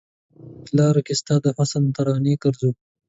د 0.67 0.69
لار 0.77 0.95
کې 1.05 1.13
ستا 1.21 1.35
د 1.43 1.45
حسن 1.57 1.83
ترانې 1.95 2.33
ګرځو 2.43 2.69